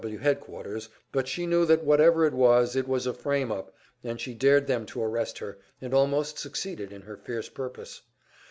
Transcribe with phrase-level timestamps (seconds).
[0.01, 0.17] W.
[0.17, 3.71] headquarters, but she knew that whatever it was, it was a frame up,
[4.03, 8.01] and she dared them to arrest her, and almost succeeded in her fierce purpose.